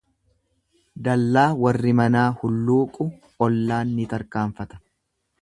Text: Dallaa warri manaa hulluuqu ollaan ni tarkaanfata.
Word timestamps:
Dallaa 1.07 1.43
warri 1.65 1.93
manaa 1.99 2.25
hulluuqu 2.41 3.09
ollaan 3.49 3.95
ni 4.01 4.09
tarkaanfata. 4.17 4.83